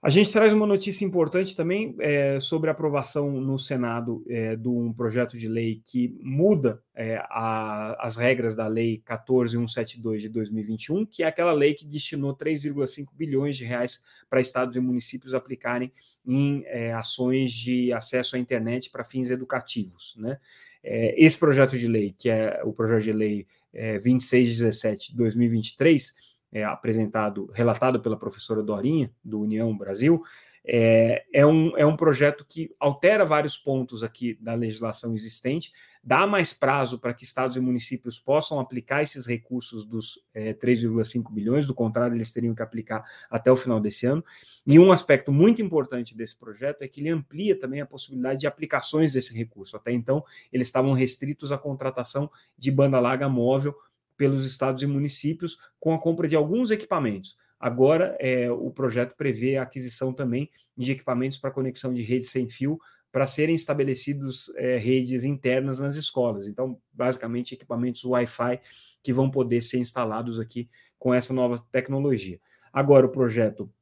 A 0.01 0.11
gente 0.11 0.31
traz 0.31 0.53
uma 0.53 0.67
notícia 0.67 1.05
importante 1.05 1.57
também 1.57 1.97
é, 1.99 2.39
sobre 2.39 2.71
a 2.71 2.73
aprovação 2.73 3.33
no 3.41 3.59
Senado 3.59 4.25
é, 4.29 4.55
de 4.55 4.69
um 4.69 4.93
projeto 4.93 5.37
de 5.37 5.49
lei 5.49 5.83
que 5.85 6.17
muda 6.23 6.81
é, 6.95 7.17
a, 7.29 7.97
as 8.07 8.15
regras 8.15 8.55
da 8.55 8.69
Lei 8.69 9.03
14172 9.05 10.23
de 10.23 10.29
2021, 10.29 11.05
que 11.05 11.25
é 11.25 11.27
aquela 11.27 11.53
lei 11.53 11.75
que 11.75 11.85
destinou 11.85 12.37
3,5 12.37 13.09
bilhões 13.13 13.57
de 13.57 13.65
reais 13.65 14.05
para 14.31 14.41
estados 14.41 14.77
e 14.77 14.81
municípios 14.81 15.35
aplicarem 15.35 15.93
em 16.25 16.63
é, 16.67 16.93
ações 16.93 17.51
de 17.53 17.93
acesso 17.93 18.37
à 18.37 18.39
internet 18.39 18.91
para 18.91 19.05
fins 19.05 19.31
educativos. 19.31 20.15
Né? 20.17 20.39
É, 20.81 21.21
esse 21.21 21.37
projeto 21.37 21.77
de 21.77 21.89
lei, 21.89 22.15
que 22.17 22.31
é 22.31 22.61
o 22.63 22.73
projeto 22.73 23.03
de 23.03 23.13
lei 23.13 23.49
2617 23.73 25.09
é, 25.09 25.11
de 25.11 25.17
2023, 25.17 26.15
é, 26.53 26.65
apresentado, 26.65 27.51
relatado 27.53 28.01
pela 28.01 28.17
professora 28.17 28.63
Dorinha, 28.63 29.11
do 29.25 29.41
União 29.41 29.77
Brasil, 29.77 30.23
é, 30.71 31.25
é, 31.33 31.47
um, 31.47 31.75
é 31.79 31.87
um 31.87 31.97
projeto 31.97 32.45
que 32.47 32.75
altera 32.79 33.25
vários 33.25 33.57
pontos 33.57 34.03
aqui 34.03 34.37
da 34.39 34.53
legislação 34.53 35.15
existente, 35.15 35.73
dá 36.05 36.27
mais 36.27 36.53
prazo 36.53 36.99
para 36.99 37.15
que 37.15 37.25
estados 37.25 37.57
e 37.57 37.61
municípios 37.61 38.19
possam 38.19 38.61
aplicar 38.61 39.03
esses 39.03 39.25
recursos 39.25 39.87
dos 39.87 40.23
é, 40.35 40.53
3,5 40.53 41.33
bilhões, 41.33 41.67
do 41.67 41.75
contrário, 41.75 42.15
eles 42.15 42.33
teriam 42.33 42.55
que 42.55 42.63
aplicar 42.63 43.03
até 43.31 43.51
o 43.51 43.57
final 43.57 43.81
desse 43.81 44.05
ano. 44.05 44.23
E 44.67 44.79
um 44.79 44.93
aspecto 44.93 45.33
muito 45.33 45.63
importante 45.63 46.15
desse 46.15 46.37
projeto 46.37 46.83
é 46.83 46.89
que 46.89 47.01
ele 47.01 47.09
amplia 47.09 47.59
também 47.59 47.81
a 47.81 47.87
possibilidade 47.87 48.41
de 48.41 48.47
aplicações 48.47 49.15
desse 49.15 49.37
recurso. 49.37 49.75
Até 49.75 49.93
então, 49.93 50.23
eles 50.53 50.69
estavam 50.69 50.93
restritos 50.93 51.51
à 51.51 51.57
contratação 51.57 52.31
de 52.59 52.71
banda 52.71 53.01
larga 53.01 53.27
móvel 53.27 53.75
pelos 54.19 54.45
estados 54.45 54.83
e 54.83 54.87
municípios 54.87 55.57
com 55.81 55.95
a 55.95 55.99
compra 55.99 56.29
de 56.29 56.37
alguns 56.37 56.71
equipamentos. 56.71 57.39
Agora, 57.59 58.17
é, 58.21 58.51
o 58.51 58.71
projeto 58.71 59.17
prevê 59.17 59.57
a 59.57 59.63
aquisição 59.63 60.13
também 60.13 60.51
de 60.77 60.93
equipamentos 60.93 61.39
para 61.39 61.51
conexão 61.51 61.95
de 61.95 62.03
rede 62.03 62.27
sem 62.27 62.49
fio 62.49 62.79
para 63.11 63.27
serem 63.27 63.55
estabelecidos 63.55 64.53
é, 64.57 64.77
redes 64.77 65.25
internas 65.25 65.81
nas 65.81 65.97
escolas. 65.97 66.47
Então, 66.47 66.79
basicamente, 66.93 67.55
equipamentos 67.55 68.05
Wi-Fi 68.05 68.61
que 69.03 69.13
vão 69.13 69.31
poder 69.31 69.63
ser 69.63 69.79
instalados 69.79 70.39
aqui 70.39 70.69
com 70.99 71.15
essa 71.15 71.33
nova 71.33 71.57
tecnologia. 71.73 72.39
Agora, 72.73 73.07
o 73.07 73.11
projeto 73.11 73.73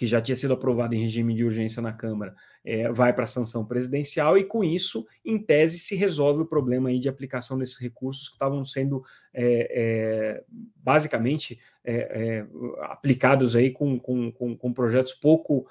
que 0.00 0.06
já 0.06 0.18
tinha 0.18 0.34
sido 0.34 0.54
aprovado 0.54 0.94
em 0.94 1.02
regime 1.02 1.34
de 1.34 1.44
urgência 1.44 1.82
na 1.82 1.92
Câmara, 1.92 2.34
é, 2.64 2.90
vai 2.90 3.12
para 3.12 3.24
a 3.24 3.26
sanção 3.26 3.66
presidencial 3.66 4.38
e, 4.38 4.44
com 4.44 4.64
isso, 4.64 5.06
em 5.22 5.38
tese, 5.38 5.78
se 5.78 5.94
resolve 5.94 6.40
o 6.40 6.46
problema 6.46 6.88
aí 6.88 6.98
de 6.98 7.06
aplicação 7.06 7.58
desses 7.58 7.76
recursos 7.76 8.26
que 8.30 8.34
estavam 8.34 8.64
sendo 8.64 9.04
é, 9.32 10.40
é, 10.42 10.44
basicamente 10.76 11.60
é, 11.84 11.94
é, 11.94 12.46
aplicados 12.82 13.54
aí 13.54 13.70
com, 13.70 13.98
com, 13.98 14.30
com, 14.32 14.56
com 14.56 14.72
projetos 14.72 15.12
pouco 15.12 15.66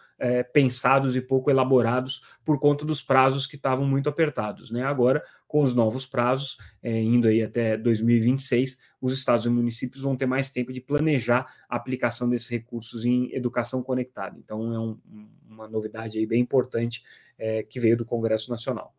pensados 0.51 1.15
e 1.15 1.21
pouco 1.21 1.49
elaborados 1.49 2.21
por 2.43 2.59
conta 2.59 2.83
dos 2.83 3.01
prazos 3.01 3.47
que 3.47 3.55
estavam 3.55 3.85
muito 3.85 4.09
apertados. 4.09 4.69
Né? 4.69 4.83
Agora, 4.83 5.23
com 5.47 5.63
os 5.63 5.73
novos 5.73 6.05
prazos, 6.05 6.57
indo 6.83 7.27
aí 7.27 7.41
até 7.41 7.77
2026, 7.77 8.77
os 8.99 9.13
estados 9.13 9.45
e 9.45 9.49
municípios 9.49 10.03
vão 10.03 10.17
ter 10.17 10.25
mais 10.25 10.51
tempo 10.51 10.73
de 10.73 10.81
planejar 10.81 11.47
a 11.69 11.77
aplicação 11.77 12.29
desses 12.29 12.49
recursos 12.49 13.05
em 13.05 13.33
educação 13.33 13.81
conectada. 13.81 14.37
Então, 14.37 14.73
é 14.73 14.79
um, 14.79 14.97
uma 15.49 15.69
novidade 15.69 16.17
aí 16.17 16.25
bem 16.25 16.41
importante 16.41 17.01
que 17.69 17.79
veio 17.79 17.95
do 17.95 18.03
Congresso 18.03 18.51
Nacional. 18.51 18.93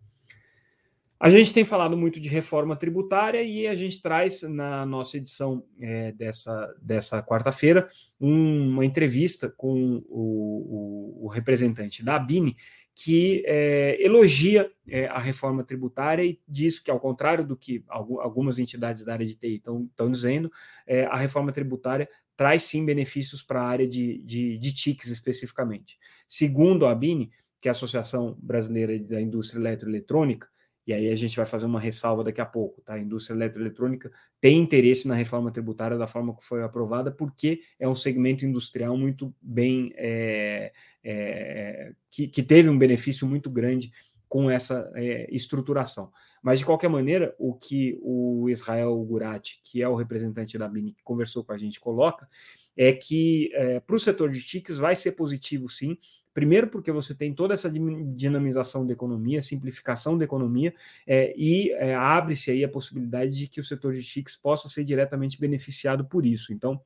A 1.20 1.28
gente 1.28 1.52
tem 1.52 1.66
falado 1.66 1.98
muito 1.98 2.18
de 2.18 2.30
reforma 2.30 2.74
tributária 2.74 3.42
e 3.42 3.66
a 3.66 3.74
gente 3.74 4.00
traz 4.00 4.40
na 4.40 4.86
nossa 4.86 5.18
edição 5.18 5.62
é, 5.78 6.12
dessa, 6.12 6.74
dessa 6.80 7.22
quarta-feira 7.22 7.86
um, 8.18 8.70
uma 8.70 8.86
entrevista 8.86 9.46
com 9.54 9.98
o, 10.08 11.20
o, 11.20 11.26
o, 11.26 11.28
representante 11.28 12.02
da 12.02 12.16
ABINE 12.16 12.56
que 12.94 13.42
é, 13.46 13.98
elogia 14.00 14.70
é, 14.88 15.08
a 15.08 15.18
reforma 15.18 15.62
tributária 15.62 16.24
e 16.24 16.40
diz 16.48 16.78
que, 16.78 16.90
ao 16.90 16.98
contrário 16.98 17.46
do 17.46 17.54
que 17.54 17.84
algumas 17.88 18.58
entidades 18.58 19.04
da 19.04 19.12
área 19.12 19.26
de 19.26 19.34
TI 19.34 19.56
estão 19.56 20.10
dizendo, 20.10 20.50
é, 20.86 21.04
a 21.04 21.16
reforma 21.16 21.52
tributária 21.52 22.08
traz 22.34 22.62
sim 22.62 22.84
benefícios 22.84 23.42
para 23.42 23.60
a 23.60 23.66
área 23.66 23.86
de, 23.86 24.22
de, 24.22 24.56
de 24.56 24.72
TICs 24.72 25.10
especificamente. 25.10 25.98
Segundo 26.26 26.86
a 26.86 26.92
ABINE, 26.92 27.30
que 27.60 27.68
é 27.68 27.70
a 27.70 27.72
Associação 27.72 28.38
Brasileira 28.40 28.98
da 28.98 29.20
Indústria 29.20 29.60
Eletroeletrônica, 29.60 30.48
e 30.90 30.92
aí 30.92 31.08
a 31.08 31.14
gente 31.14 31.36
vai 31.36 31.46
fazer 31.46 31.66
uma 31.66 31.78
ressalva 31.78 32.24
daqui 32.24 32.40
a 32.40 32.44
pouco, 32.44 32.80
tá? 32.80 32.94
A 32.94 32.98
indústria 32.98 33.36
eletroeletrônica 33.36 34.10
tem 34.40 34.58
interesse 34.58 35.06
na 35.06 35.14
reforma 35.14 35.52
tributária 35.52 35.96
da 35.96 36.08
forma 36.08 36.36
que 36.36 36.44
foi 36.44 36.64
aprovada, 36.64 37.12
porque 37.12 37.60
é 37.78 37.88
um 37.88 37.94
segmento 37.94 38.44
industrial 38.44 38.96
muito 38.96 39.32
bem 39.40 39.92
é, 39.94 40.72
é, 41.04 41.92
que, 42.10 42.26
que, 42.26 42.42
teve 42.42 42.68
um 42.68 42.76
benefício 42.76 43.24
muito 43.24 43.48
grande 43.48 43.92
com 44.28 44.50
essa 44.50 44.90
é, 44.96 45.32
estruturação. 45.32 46.10
Mas, 46.42 46.58
de 46.58 46.66
qualquer 46.66 46.88
maneira, 46.88 47.36
o 47.38 47.54
que 47.54 47.96
o 48.02 48.48
Israel 48.50 48.96
Gurati, 49.04 49.60
que 49.62 49.80
é 49.80 49.88
o 49.88 49.94
representante 49.94 50.58
da 50.58 50.66
BINI, 50.66 50.94
que 50.94 51.04
conversou 51.04 51.44
com 51.44 51.52
a 51.52 51.58
gente, 51.58 51.78
coloca, 51.78 52.28
é 52.76 52.92
que 52.92 53.52
é, 53.54 53.78
para 53.78 53.94
o 53.94 54.00
setor 54.00 54.28
de 54.28 54.42
TICs 54.42 54.78
vai 54.78 54.96
ser 54.96 55.12
positivo, 55.12 55.68
sim, 55.68 55.96
Primeiro, 56.32 56.68
porque 56.68 56.92
você 56.92 57.14
tem 57.14 57.34
toda 57.34 57.54
essa 57.54 57.70
dinamização 57.70 58.86
da 58.86 58.92
economia, 58.92 59.42
simplificação 59.42 60.16
da 60.16 60.24
economia, 60.24 60.72
é, 61.06 61.34
e 61.36 61.72
é, 61.72 61.94
abre-se 61.94 62.50
aí 62.50 62.62
a 62.62 62.68
possibilidade 62.68 63.36
de 63.36 63.48
que 63.48 63.60
o 63.60 63.64
setor 63.64 63.92
de 63.92 64.02
TICs 64.02 64.36
possa 64.36 64.68
ser 64.68 64.84
diretamente 64.84 65.40
beneficiado 65.40 66.04
por 66.04 66.24
isso. 66.24 66.52
Então, 66.52 66.80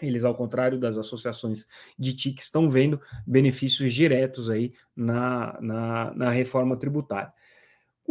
eles, 0.00 0.24
ao 0.24 0.34
contrário 0.34 0.78
das 0.78 0.96
associações 0.96 1.66
de 1.98 2.14
TIC, 2.14 2.40
estão 2.40 2.68
vendo 2.68 3.00
benefícios 3.26 3.92
diretos 3.92 4.48
aí 4.48 4.72
na, 4.94 5.58
na, 5.60 6.14
na 6.14 6.30
reforma 6.30 6.76
tributária. 6.76 7.32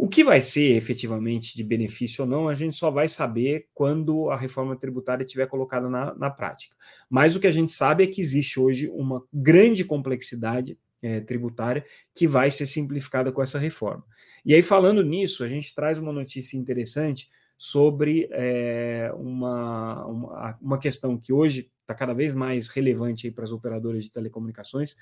O 0.00 0.08
que 0.08 0.22
vai 0.22 0.40
ser 0.40 0.76
efetivamente 0.76 1.56
de 1.56 1.64
benefício 1.64 2.22
ou 2.22 2.30
não, 2.30 2.48
a 2.48 2.54
gente 2.54 2.76
só 2.76 2.88
vai 2.88 3.08
saber 3.08 3.66
quando 3.74 4.30
a 4.30 4.36
reforma 4.36 4.76
tributária 4.76 5.24
estiver 5.24 5.48
colocada 5.48 5.88
na, 5.88 6.14
na 6.14 6.30
prática. 6.30 6.76
Mas 7.10 7.34
o 7.34 7.40
que 7.40 7.48
a 7.48 7.50
gente 7.50 7.72
sabe 7.72 8.04
é 8.04 8.06
que 8.06 8.20
existe 8.20 8.60
hoje 8.60 8.88
uma 8.90 9.24
grande 9.34 9.84
complexidade 9.84 10.78
é, 11.02 11.18
tributária 11.20 11.84
que 12.14 12.28
vai 12.28 12.48
ser 12.48 12.66
simplificada 12.66 13.32
com 13.32 13.42
essa 13.42 13.58
reforma. 13.58 14.04
E 14.44 14.54
aí, 14.54 14.62
falando 14.62 15.02
nisso, 15.02 15.42
a 15.42 15.48
gente 15.48 15.74
traz 15.74 15.98
uma 15.98 16.12
notícia 16.12 16.56
interessante 16.56 17.28
sobre 17.56 18.28
é, 18.30 19.10
uma, 19.16 20.06
uma, 20.06 20.58
uma 20.62 20.78
questão 20.78 21.18
que 21.18 21.32
hoje 21.32 21.72
está 21.80 21.92
cada 21.92 22.14
vez 22.14 22.32
mais 22.32 22.68
relevante 22.68 23.32
para 23.32 23.42
as 23.42 23.50
operadoras 23.50 24.04
de 24.04 24.12
telecomunicações, 24.12 24.94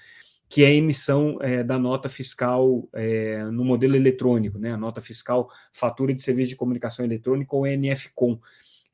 que 0.49 0.63
é 0.63 0.69
a 0.69 0.73
emissão 0.73 1.39
é, 1.41 1.65
da 1.65 1.79
nota 1.79 2.09
fiscal 2.09 2.89
é, 2.93 3.43
no 3.45 3.65
modelo 3.65 3.97
eletrônico, 3.97 4.59
né? 4.59 4.73
a 4.73 4.77
nota 4.77 5.01
fiscal 5.01 5.51
fatura 5.73 6.15
de 6.15 6.23
serviço 6.23 6.51
de 6.51 6.57
comunicação 6.57 7.05
eletrônica 7.05 7.55
ou 7.55 7.67
NFCOM. 7.67 8.39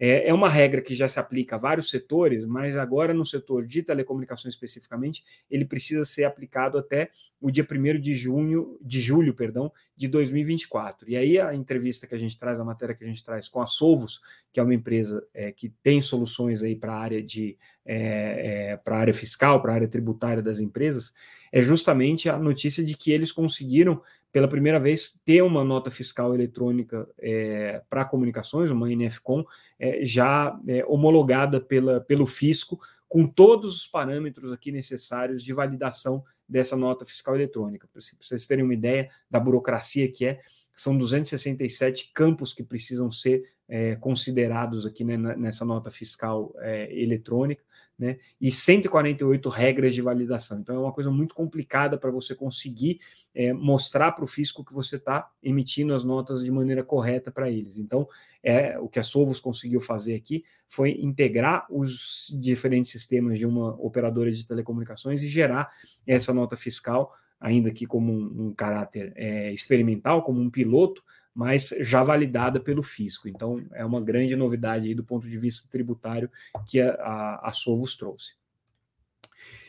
É, 0.04 0.30
é 0.30 0.34
uma 0.34 0.48
regra 0.48 0.82
que 0.82 0.96
já 0.96 1.06
se 1.06 1.20
aplica 1.20 1.54
a 1.54 1.58
vários 1.60 1.88
setores, 1.88 2.44
mas 2.44 2.76
agora 2.76 3.14
no 3.14 3.24
setor 3.24 3.64
de 3.64 3.84
telecomunicações 3.84 4.52
especificamente, 4.52 5.22
ele 5.48 5.64
precisa 5.64 6.04
ser 6.04 6.24
aplicado 6.24 6.76
até 6.76 7.08
o 7.40 7.52
dia 7.52 7.64
1 7.64 8.00
de 8.00 8.12
junho, 8.16 8.76
de 8.82 9.00
julho, 9.00 9.32
perdão, 9.32 9.70
de 9.96 10.08
2024. 10.08 11.08
E 11.08 11.16
aí 11.16 11.38
a 11.38 11.54
entrevista 11.54 12.04
que 12.08 12.16
a 12.16 12.18
gente 12.18 12.36
traz, 12.36 12.58
a 12.58 12.64
matéria 12.64 12.96
que 12.96 13.04
a 13.04 13.06
gente 13.06 13.22
traz 13.22 13.46
com 13.46 13.60
a 13.60 13.66
Solvos, 13.66 14.20
que 14.52 14.58
é 14.58 14.62
uma 14.64 14.74
empresa 14.74 15.24
é, 15.32 15.52
que 15.52 15.68
tem 15.84 16.00
soluções 16.00 16.64
aí 16.64 16.74
para 16.74 16.94
a 16.94 16.98
área 16.98 17.22
de 17.22 17.56
é, 17.86 18.70
é, 18.72 18.76
para 18.78 18.96
a 18.96 18.98
área 18.98 19.14
fiscal, 19.14 19.62
para 19.62 19.70
a 19.70 19.74
área 19.76 19.88
tributária 19.88 20.42
das 20.42 20.58
empresas, 20.58 21.14
é 21.52 21.62
justamente 21.62 22.28
a 22.28 22.36
notícia 22.36 22.82
de 22.82 22.96
que 22.96 23.12
eles 23.12 23.30
conseguiram 23.30 24.02
pela 24.32 24.48
primeira 24.48 24.80
vez, 24.80 25.20
ter 25.24 25.42
uma 25.42 25.62
nota 25.62 25.90
fiscal 25.90 26.34
eletrônica 26.34 27.06
é, 27.18 27.82
para 27.90 28.04
comunicações, 28.04 28.70
uma 28.70 28.88
NFCOM, 28.88 29.44
é, 29.78 30.04
já 30.04 30.58
é, 30.66 30.82
homologada 30.86 31.60
pela, 31.60 32.00
pelo 32.00 32.26
fisco, 32.26 32.80
com 33.06 33.26
todos 33.26 33.76
os 33.76 33.86
parâmetros 33.86 34.50
aqui 34.50 34.72
necessários 34.72 35.44
de 35.44 35.52
validação 35.52 36.24
dessa 36.48 36.74
nota 36.76 37.04
fiscal 37.04 37.34
eletrônica. 37.34 37.86
Para 37.92 38.00
vocês 38.18 38.46
terem 38.46 38.64
uma 38.64 38.72
ideia 38.72 39.10
da 39.30 39.38
burocracia 39.38 40.10
que 40.10 40.24
é, 40.24 40.40
são 40.74 40.96
267 40.96 42.10
campos 42.14 42.54
que 42.54 42.64
precisam 42.64 43.10
ser 43.10 43.52
é, 43.74 43.96
considerados 43.96 44.84
aqui 44.84 45.02
né, 45.02 45.16
nessa 45.16 45.64
nota 45.64 45.90
fiscal 45.90 46.54
é, 46.58 46.94
eletrônica 46.94 47.64
né, 47.98 48.18
e 48.38 48.50
148 48.50 49.48
regras 49.48 49.94
de 49.94 50.02
validação. 50.02 50.58
Então, 50.58 50.76
é 50.76 50.78
uma 50.78 50.92
coisa 50.92 51.10
muito 51.10 51.34
complicada 51.34 51.96
para 51.96 52.10
você 52.10 52.34
conseguir 52.34 53.00
é, 53.34 53.50
mostrar 53.54 54.12
para 54.12 54.24
o 54.24 54.26
fisco 54.26 54.62
que 54.62 54.74
você 54.74 54.96
está 54.96 55.26
emitindo 55.42 55.94
as 55.94 56.04
notas 56.04 56.44
de 56.44 56.50
maneira 56.50 56.84
correta 56.84 57.30
para 57.30 57.50
eles. 57.50 57.78
Então, 57.78 58.06
é 58.42 58.78
o 58.78 58.90
que 58.90 58.98
a 58.98 59.02
Sovos 59.02 59.40
conseguiu 59.40 59.80
fazer 59.80 60.16
aqui 60.16 60.44
foi 60.68 60.90
integrar 61.00 61.66
os 61.70 62.30
diferentes 62.38 62.90
sistemas 62.90 63.38
de 63.38 63.46
uma 63.46 63.74
operadora 63.82 64.30
de 64.30 64.46
telecomunicações 64.46 65.22
e 65.22 65.28
gerar 65.28 65.72
essa 66.06 66.34
nota 66.34 66.56
fiscal 66.56 67.14
ainda 67.42 67.72
que 67.72 67.86
como 67.86 68.12
um, 68.12 68.46
um 68.46 68.54
caráter 68.54 69.12
é, 69.16 69.52
experimental, 69.52 70.22
como 70.22 70.40
um 70.40 70.48
piloto, 70.48 71.02
mas 71.34 71.74
já 71.80 72.02
validada 72.02 72.60
pelo 72.60 72.82
fisco. 72.82 73.28
Então, 73.28 73.64
é 73.72 73.84
uma 73.84 74.00
grande 74.00 74.36
novidade 74.36 74.86
aí 74.86 74.94
do 74.94 75.04
ponto 75.04 75.28
de 75.28 75.36
vista 75.36 75.68
tributário 75.68 76.30
que 76.66 76.80
a, 76.80 76.94
a, 76.94 77.48
a 77.48 77.52
Sovos 77.52 77.96
trouxe. 77.96 78.34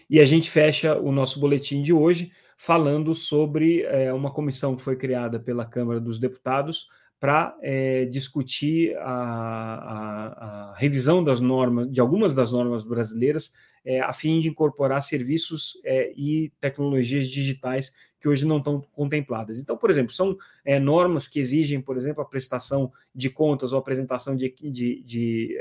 E 0.10 0.20
a 0.20 0.26
gente 0.26 0.52
fecha 0.52 0.98
o 0.98 1.12
nosso 1.12 1.40
boletim 1.40 1.82
de 1.82 1.92
hoje 1.92 2.32
falando 2.58 3.16
sobre 3.16 3.82
é, 3.84 4.14
uma 4.14 4.32
comissão 4.32 4.76
que 4.76 4.82
foi 4.82 4.96
criada 4.96 5.40
pela 5.40 5.66
Câmara 5.66 6.00
dos 6.00 6.20
Deputados 6.20 6.88
para 7.24 7.56
é, 7.62 8.04
discutir 8.04 8.98
a, 8.98 9.06
a, 9.06 10.72
a, 10.72 10.76
revisão 10.76 11.24
das 11.24 11.40
normas, 11.40 11.90
de 11.90 12.02
algumas 12.02 12.34
das 12.34 12.52
normas 12.52 12.84
brasileiras, 12.84 13.54
é, 13.86 14.02
a 14.02 14.12
fim 14.12 14.42
de 14.42 14.50
incorporar 14.50 15.02
serviços 15.02 15.80
é, 15.86 16.12
e 16.18 16.52
tecnologias 16.60 17.30
digitais 17.30 17.94
que 18.20 18.28
hoje 18.28 18.46
não 18.46 18.58
estão 18.58 18.82
contempladas. 18.92 19.58
Então, 19.58 19.78
por 19.78 19.90
exemplo, 19.90 20.14
são 20.14 20.38
normas 20.82 21.26
que 21.26 21.40
exigem, 21.40 21.82
por 21.82 21.96
exemplo, 21.98 22.22
a 22.22 22.26
prestação 22.26 22.92
de 23.16 23.30
contas 23.30 23.72
ou 23.72 23.80
apresentação 23.80 24.36
de, 24.36 24.54
de, 24.62 25.02
de 25.04 25.58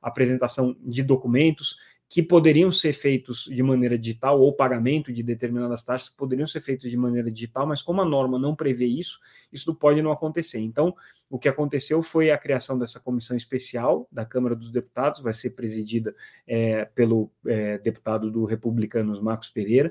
apresentação 0.00 0.76
de 0.80 1.02
documentos 1.02 1.76
que 2.12 2.22
poderiam 2.22 2.70
ser 2.70 2.92
feitos 2.92 3.48
de 3.50 3.62
maneira 3.62 3.96
digital, 3.96 4.38
ou 4.38 4.52
pagamento 4.52 5.10
de 5.10 5.22
determinadas 5.22 5.82
taxas 5.82 6.10
que 6.10 6.16
poderiam 6.18 6.46
ser 6.46 6.60
feitos 6.60 6.90
de 6.90 6.94
maneira 6.94 7.30
digital, 7.30 7.66
mas 7.66 7.80
como 7.80 8.02
a 8.02 8.04
norma 8.04 8.38
não 8.38 8.54
prevê 8.54 8.84
isso, 8.84 9.18
isso 9.50 9.74
pode 9.74 10.02
não 10.02 10.12
acontecer. 10.12 10.60
Então, 10.60 10.94
o 11.30 11.38
que 11.38 11.48
aconteceu 11.48 12.02
foi 12.02 12.30
a 12.30 12.36
criação 12.36 12.78
dessa 12.78 13.00
comissão 13.00 13.34
especial 13.34 14.06
da 14.12 14.26
Câmara 14.26 14.54
dos 14.54 14.70
Deputados, 14.70 15.22
vai 15.22 15.32
ser 15.32 15.52
presidida 15.52 16.14
é, 16.46 16.84
pelo 16.84 17.30
é, 17.46 17.78
deputado 17.78 18.30
do 18.30 18.44
Republicanos, 18.44 19.18
Marcos 19.18 19.48
Pereira. 19.48 19.90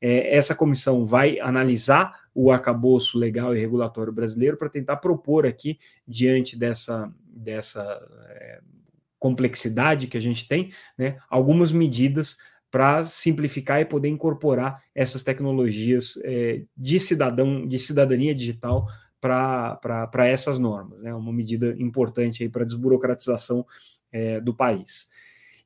É, 0.00 0.36
essa 0.36 0.56
comissão 0.56 1.06
vai 1.06 1.38
analisar 1.38 2.18
o 2.34 2.50
arcabouço 2.50 3.16
legal 3.16 3.54
e 3.54 3.60
regulatório 3.60 4.12
brasileiro 4.12 4.56
para 4.56 4.68
tentar 4.68 4.96
propor 4.96 5.46
aqui, 5.46 5.78
diante 6.04 6.58
dessa, 6.58 7.08
dessa 7.32 7.80
é, 8.28 8.60
complexidade 9.20 10.08
que 10.08 10.16
a 10.16 10.20
gente 10.20 10.48
tem, 10.48 10.72
né, 10.98 11.18
algumas 11.28 11.70
medidas 11.70 12.36
para 12.70 13.04
simplificar 13.04 13.80
e 13.80 13.84
poder 13.84 14.08
incorporar 14.08 14.82
essas 14.94 15.22
tecnologias 15.22 16.18
é, 16.24 16.62
de 16.76 16.98
cidadão, 16.98 17.66
de 17.66 17.78
cidadania 17.78 18.34
digital 18.34 18.86
para 19.20 20.26
essas 20.26 20.58
normas. 20.58 20.98
É 21.00 21.04
né, 21.04 21.14
uma 21.14 21.32
medida 21.32 21.76
importante 21.78 22.48
para 22.48 22.62
a 22.62 22.66
desburocratização 22.66 23.66
é, 24.10 24.40
do 24.40 24.54
país. 24.54 25.08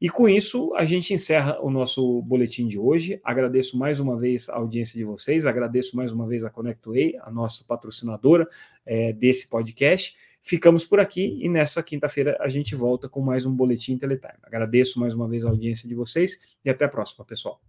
E 0.01 0.09
com 0.09 0.29
isso, 0.29 0.75
a 0.75 0.85
gente 0.85 1.15
encerra 1.15 1.59
o 1.61 1.71
nosso 1.71 2.23
boletim 2.23 2.67
de 2.67 2.79
hoje. 2.79 3.21
Agradeço 3.25 3.79
mais 3.79 4.01
uma 4.01 4.17
vez 4.17 4.49
a 4.49 4.57
audiência 4.57 4.99
de 4.99 5.05
vocês, 5.05 5.47
agradeço 5.47 5.97
mais 5.97 6.13
uma 6.13 6.27
vez 6.27 6.45
a 6.45 6.51
ConnectWay, 6.51 7.17
a 7.21 7.31
nossa 7.31 7.65
patrocinadora 7.67 8.49
é, 8.85 9.13
desse 9.13 9.49
podcast. 9.49 10.17
Ficamos 10.41 10.85
por 10.85 11.01
aqui 11.01 11.39
e 11.41 11.49
nessa 11.49 11.83
quinta-feira 11.83 12.37
a 12.39 12.49
gente 12.49 12.75
volta 12.75 13.09
com 13.09 13.23
mais 13.23 13.47
um 13.47 13.55
Boletim 13.55 13.97
Teletime. 13.97 14.35
Agradeço 14.43 15.01
mais 15.01 15.15
uma 15.15 15.27
vez 15.27 15.45
a 15.45 15.49
audiência 15.49 15.89
de 15.89 15.95
vocês 15.95 16.39
e 16.63 16.69
até 16.69 16.85
a 16.85 16.89
próxima, 16.89 17.25
pessoal. 17.25 17.61